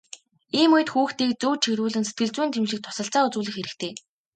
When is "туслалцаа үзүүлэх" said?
2.83-3.55